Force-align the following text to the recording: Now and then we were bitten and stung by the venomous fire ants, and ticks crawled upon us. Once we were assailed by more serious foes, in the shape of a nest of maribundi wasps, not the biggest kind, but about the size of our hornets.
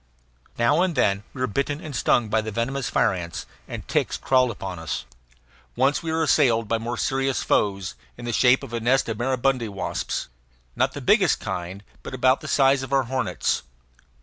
Now 0.57 0.81
and 0.81 0.95
then 0.95 1.21
we 1.31 1.41
were 1.41 1.45
bitten 1.45 1.79
and 1.79 1.95
stung 1.95 2.27
by 2.27 2.41
the 2.41 2.49
venomous 2.49 2.89
fire 2.89 3.13
ants, 3.13 3.45
and 3.67 3.87
ticks 3.87 4.17
crawled 4.17 4.49
upon 4.49 4.79
us. 4.79 5.05
Once 5.75 6.01
we 6.01 6.11
were 6.11 6.23
assailed 6.23 6.67
by 6.67 6.79
more 6.79 6.97
serious 6.97 7.43
foes, 7.43 7.93
in 8.17 8.25
the 8.25 8.33
shape 8.33 8.63
of 8.63 8.73
a 8.73 8.79
nest 8.79 9.07
of 9.09 9.19
maribundi 9.19 9.69
wasps, 9.69 10.27
not 10.75 10.93
the 10.93 11.01
biggest 11.01 11.39
kind, 11.39 11.83
but 12.01 12.15
about 12.15 12.41
the 12.41 12.47
size 12.47 12.81
of 12.81 12.91
our 12.91 13.03
hornets. 13.03 13.61